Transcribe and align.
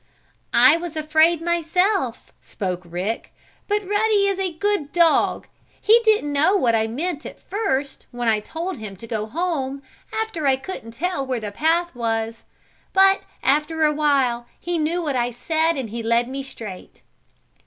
"I 0.51 0.77
was 0.77 0.97
afraid 0.97 1.43
myself," 1.43 2.33
spoke 2.41 2.81
Rick. 2.85 3.35
"But 3.67 3.87
Ruddy 3.87 4.27
is 4.29 4.39
a 4.39 4.51
good 4.53 4.91
dog. 4.91 5.45
He 5.79 5.99
didn't 6.03 6.33
know 6.33 6.55
what 6.57 6.73
I 6.73 6.87
meant 6.87 7.23
first, 7.39 8.07
when 8.09 8.27
I 8.27 8.39
told 8.39 8.77
him 8.79 8.95
to 8.95 9.05
go 9.05 9.27
home, 9.27 9.83
after 10.11 10.47
I 10.47 10.55
couldn't 10.55 10.95
tell 10.95 11.23
where 11.23 11.39
the 11.39 11.51
path 11.51 11.93
was. 11.93 12.41
But, 12.93 13.21
after 13.43 13.83
a 13.83 13.93
while, 13.93 14.47
he 14.59 14.79
knew 14.79 15.03
what 15.03 15.15
I 15.15 15.29
said 15.29 15.73
and 15.77 15.91
he 15.91 16.01
led 16.01 16.27
me 16.27 16.41
straight." 16.41 17.03